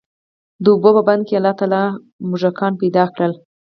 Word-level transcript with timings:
د 0.63 0.65
اوبو 0.73 0.89
په 0.97 1.01
بند 1.07 1.21
کي 1.27 1.33
الله 1.37 1.53
تعالی 1.59 1.83
موږکان 2.29 2.73
پيدا 2.81 3.03
کړل، 3.13 3.31